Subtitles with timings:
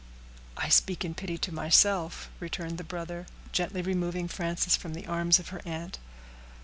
[0.57, 5.37] "I speak in pity to myself," returned the brother, gently removing Frances from the arms
[5.37, 5.99] of her aunt.